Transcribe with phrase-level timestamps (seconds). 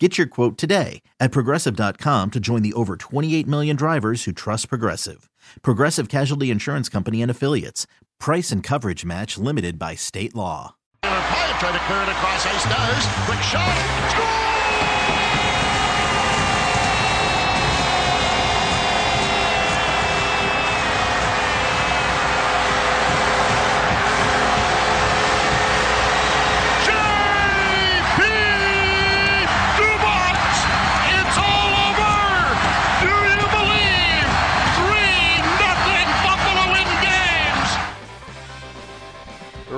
[0.00, 4.68] Get your quote today at progressive.com to join the over 28 million drivers who trust
[4.68, 5.30] Progressive.
[5.62, 7.86] Progressive Casualty Insurance Company and Affiliates.
[8.18, 10.74] Price and coverage match limited by state law.
[11.04, 13.26] Tried to clear it across Ace.
[13.26, 14.10] Quick shot.
[14.10, 14.53] Score!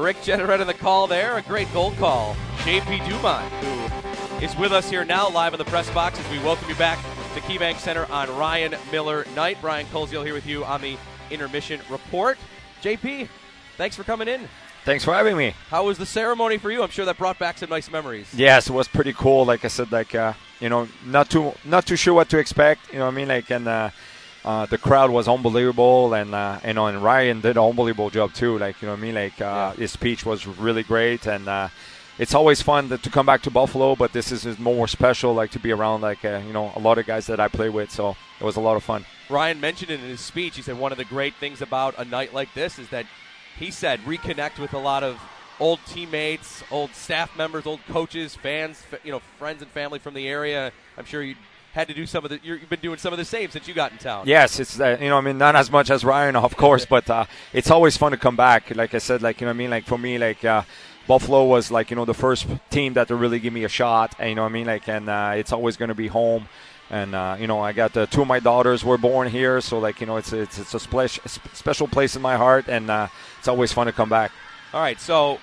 [0.07, 1.37] Rick Jeanneret in the call there.
[1.37, 2.37] A great goal call.
[2.59, 6.39] JP Dumont, who is with us here now live in the press box as we
[6.45, 6.97] welcome you back
[7.35, 9.59] to KeyBank Center on Ryan Miller Night.
[9.61, 10.97] Brian Koziol here with you on the
[11.33, 12.39] intermission report.
[12.85, 13.29] JP,
[13.77, 14.49] thanks for coming in.
[14.85, 15.55] Thanks for having me.
[15.71, 16.85] How was the ceremony for you?
[16.85, 18.33] I'm sure that brought back some nice memories.
[18.33, 19.45] Yes, it was pretty cool.
[19.45, 22.93] Like I said, like uh, you know, not too not too sure what to expect.
[22.93, 23.27] You know what I mean?
[23.27, 23.91] Like and uh,
[24.47, 28.33] uh, the crowd was unbelievable, and uh, you know, and Ryan did an unbelievable job
[28.33, 28.57] too.
[28.59, 29.15] Like you know what I mean?
[29.17, 31.69] Like uh, his speech was really great, and uh,
[32.17, 33.97] it's always fun to, to come back to Buffalo.
[33.97, 36.79] But this is, is more special, like to be around like uh, you know a
[36.79, 37.91] lot of guys that I play with.
[37.91, 39.05] So it was a lot of fun.
[39.29, 40.55] Ryan mentioned it in his speech.
[40.55, 43.07] He said one of the great things about a night like this is that
[43.59, 45.21] he said reconnect with a lot of
[45.59, 50.29] old teammates, old staff members, old coaches, fans, you know, friends and family from the
[50.29, 50.71] area.
[50.97, 51.35] I'm sure you
[51.77, 52.41] had to do some of the.
[52.43, 54.25] You've been doing some of the same since you got in town.
[54.27, 57.09] Yes, it's uh, you know I mean not as much as Ryan of course, but
[57.09, 58.75] uh, it's always fun to come back.
[58.75, 60.63] Like I said, like you know what I mean like for me like uh,
[61.07, 64.31] Buffalo was like you know the first team that really give me a shot, and
[64.31, 66.49] you know what I mean like and uh, it's always going to be home.
[66.89, 69.79] And uh, you know, I got uh, two of my daughters were born here, so
[69.79, 71.19] like you know, it's it's it's a splash,
[71.53, 74.31] special place in my heart, and uh, it's always fun to come back.
[74.73, 75.01] All right.
[75.01, 75.41] So,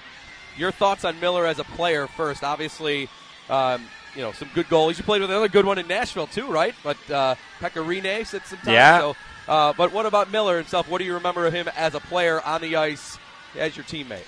[0.58, 2.46] your thoughts on Miller as a player first?
[2.46, 3.10] Obviously,
[3.50, 4.98] um, you know some good goalies.
[4.98, 6.74] You played with another good one in Nashville too, right?
[6.84, 8.74] But uh, Pekka Rinne said some time.
[8.74, 9.00] Yeah.
[9.00, 9.16] So,
[9.48, 10.90] uh, but what about Miller himself?
[10.90, 13.18] What do you remember of him as a player on the ice,
[13.58, 14.24] as your teammate?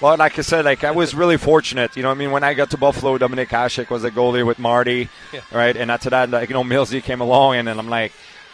[0.00, 1.96] Well, like I said, like I was really fortunate.
[1.96, 4.46] You know, what I mean, when I got to Buffalo, Dominik Hasek was a goalie
[4.46, 5.40] with Marty, Yeah.
[5.52, 5.76] right?
[5.76, 8.12] And after that, like you know, Millsy came along, and then I'm like,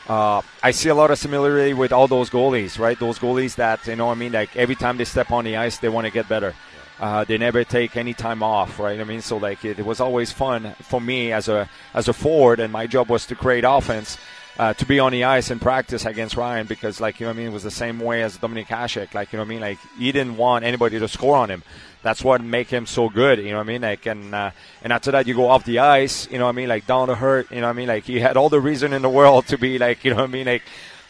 [0.09, 2.99] uh, I see a lot of similarity with all those goalies, right?
[2.99, 5.57] Those goalies that you know, what I mean, like every time they step on the
[5.57, 6.55] ice, they want to get better.
[7.01, 9.01] Uh, they never take any time off, right?
[9.01, 12.13] I mean, so like it, it was always fun for me as a as a
[12.13, 14.19] forward, and my job was to create offense.
[14.57, 17.33] Uh, to be on the ice and practice against Ryan because, like, you know I
[17.33, 19.13] mean, it was the same way as Dominik Hasek.
[19.13, 19.61] Like, you know I mean?
[19.61, 21.65] Like, he didn't want anybody to score on him.
[22.05, 23.83] That's what make him so good, you know what I mean?
[23.83, 26.57] Like, and uh, and after that, you go off the ice, you know what I
[26.57, 26.69] mean?
[26.69, 27.89] Like, down to hurt, you know what I mean?
[27.89, 30.31] Like, he had all the reason in the world to be, like, you know what
[30.31, 30.47] I mean?
[30.47, 30.63] Like,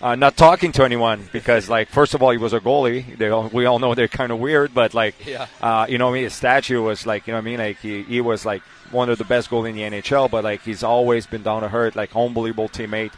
[0.02, 3.16] uh, not talking to anyone because, like, first of all, he was a goalie.
[3.16, 5.46] They all, we all know they're kind of weird, but, like, Yeah.
[5.62, 6.24] uh, you know I mean?
[6.24, 7.58] His statue was, like, you know what I mean?
[7.58, 10.62] Like, he, he was, like, one of the best goalies in the NHL, but, like,
[10.62, 13.12] he's always been down to hurt, like, unbelievable teammate.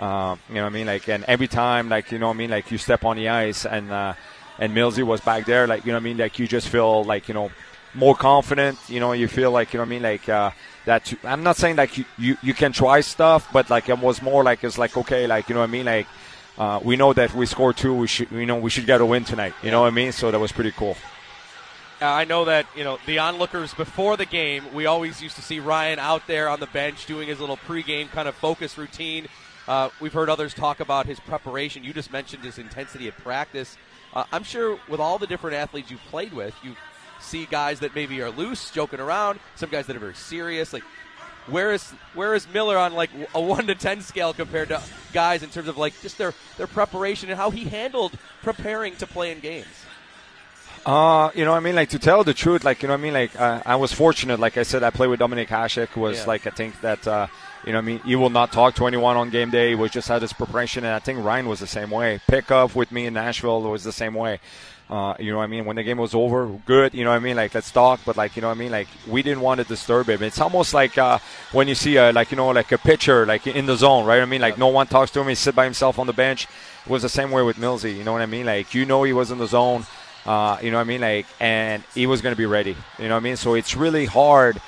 [0.00, 0.86] Um, you know what I mean?
[0.86, 2.50] Like, and every time, like, you know what I mean?
[2.50, 4.14] Like, you step on the ice and, uh,
[4.58, 6.16] and Millsy was back there, like, you know what I mean?
[6.16, 7.50] Like, you just feel like, you know,
[7.94, 10.02] more confident, you know, you feel like, you know what I mean?
[10.02, 10.50] Like, uh,
[10.84, 13.98] that you, I'm not saying like you, you, you can try stuff, but like it
[13.98, 15.86] was more like, it's like, okay, like, you know what I mean?
[15.86, 16.06] Like,
[16.56, 19.06] uh, we know that we scored two, we should, you know, we should get a
[19.06, 19.54] win tonight.
[19.62, 20.12] You know what I mean?
[20.12, 20.96] So that was pretty cool.
[22.02, 24.64] Uh, I know that you know the onlookers before the game.
[24.74, 28.10] We always used to see Ryan out there on the bench doing his little pregame
[28.10, 29.26] kind of focus routine.
[29.66, 31.84] Uh, we've heard others talk about his preparation.
[31.84, 33.78] You just mentioned his intensity of practice.
[34.12, 36.76] Uh, I'm sure with all the different athletes you've played with, you
[37.20, 39.40] see guys that maybe are loose, joking around.
[39.56, 40.72] Some guys that are very serious.
[40.72, 40.82] Like,
[41.46, 44.82] where is where is Miller on like a one to ten scale compared to
[45.12, 49.06] guys in terms of like just their their preparation and how he handled preparing to
[49.06, 49.66] play in games?
[50.86, 51.74] Uh, you know I mean?
[51.74, 53.14] Like, to tell the truth, like, you know what I mean?
[53.14, 54.38] Like, uh, I was fortunate.
[54.38, 56.26] Like I said, I played with Dominik Hasek, who was, Yeah.
[56.26, 57.26] like, I think that, uh,
[57.64, 58.00] you know what I mean?
[58.00, 59.70] He will not talk to anyone on game day.
[59.70, 60.84] He was just had his preparation.
[60.84, 62.20] And I think Ryan was the same way.
[62.28, 64.40] Pick up with me in Nashville was the same way.
[64.90, 65.64] Uh, you know what I mean?
[65.64, 66.92] When the game was over, good.
[66.92, 67.36] You know what I mean?
[67.36, 68.00] Like, let's talk.
[68.04, 68.70] But, like, you know what I mean?
[68.70, 70.22] Like, we didn't want to disturb him.
[70.22, 71.18] It's almost like uh,
[71.52, 74.20] when you see, a, like, you know, like a pitcher, like, in the zone, right?
[74.20, 75.28] I mean, like, no one talks to him.
[75.28, 76.46] He sit by himself on the bench.
[76.84, 77.96] It was the same way with Millsy.
[77.96, 78.44] You know what I mean?
[78.44, 79.86] Like, you know he was in the zone.
[80.26, 81.00] Uh, you know what I mean?
[81.00, 82.76] Like, and he was going to be ready.
[82.98, 83.36] You know what I mean?
[83.36, 84.60] So it's really hard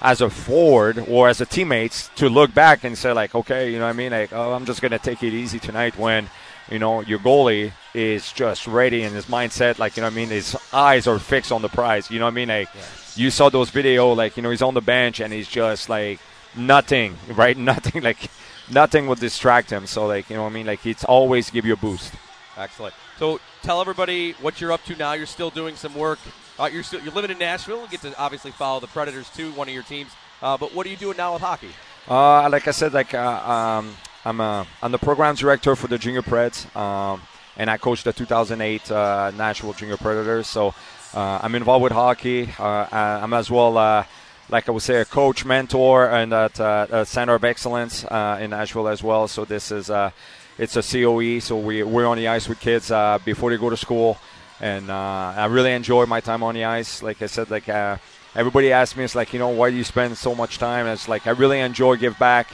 [0.00, 3.78] as a forward or as a teammates to look back and say like, okay, you
[3.78, 4.12] know what I mean?
[4.12, 6.28] Like, oh, I'm just going to take it easy tonight when
[6.70, 10.16] you know, your goalie is just ready in his mindset, like you know, what I
[10.16, 12.10] mean, his eyes are fixed on the prize.
[12.10, 12.48] You know what I mean?
[12.48, 12.68] Like
[13.16, 16.20] you saw those video, like you know, he's on the bench and he's just like
[16.56, 17.56] nothing, right?
[17.56, 18.30] Nothing, like
[18.70, 19.86] nothing will distract him.
[19.86, 22.14] So like you know, what I mean, like it's always give you a boost.
[22.56, 22.94] Excellent.
[23.18, 25.12] So tell everybody what you're up to now.
[25.12, 26.18] You're still doing some work.
[26.58, 27.82] Uh, you're still you're living in Nashville.
[27.82, 30.12] You get to obviously follow the Predators too, one of your teams.
[30.42, 31.70] Uh, but what are you doing now with hockey?
[32.08, 35.98] Uh, like I said, like uh, um, I'm a, I'm the program director for the
[35.98, 37.20] Junior Preds, um,
[37.56, 40.46] and I coached the 2008 uh, Nashville Junior Predators.
[40.46, 40.74] So
[41.12, 42.48] uh, I'm involved with hockey.
[42.58, 44.04] Uh, I'm as well, uh,
[44.48, 48.38] like I would say, a coach, mentor, and at uh, a Center of Excellence uh,
[48.40, 49.28] in Nashville as well.
[49.28, 50.10] So this is uh,
[50.58, 51.40] it's a COE.
[51.40, 54.16] So we we're on the ice with kids uh, before they go to school,
[54.58, 57.02] and uh, I really enjoy my time on the ice.
[57.02, 57.68] Like I said, like.
[57.68, 57.98] Uh,
[58.36, 60.86] everybody asks me, it's like, you know, why do you spend so much time?
[60.86, 62.48] And it's like, I really enjoy give back.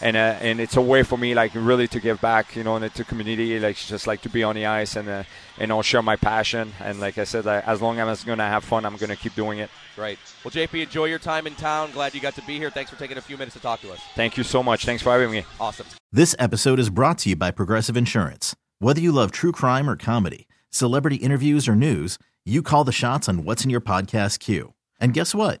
[0.00, 2.78] And, uh, and it's a way for me, like, really to give back, you know,
[2.86, 5.22] to community, like, just like to be on the ice and, uh,
[5.58, 6.72] you know, share my passion.
[6.80, 9.10] And like I said, I, as long as I'm going to have fun, I'm going
[9.10, 9.70] to keep doing it.
[9.94, 10.18] Great.
[10.44, 11.92] Well, JP, enjoy your time in town.
[11.92, 12.70] Glad you got to be here.
[12.70, 14.00] Thanks for taking a few minutes to talk to us.
[14.14, 14.84] Thank you so much.
[14.84, 15.44] Thanks for having me.
[15.58, 15.86] Awesome.
[16.12, 18.54] This episode is brought to you by Progressive Insurance.
[18.78, 23.28] Whether you love true crime or comedy, celebrity interviews or news, you call the shots
[23.28, 24.74] on what's in your podcast queue.
[25.00, 25.60] And guess what?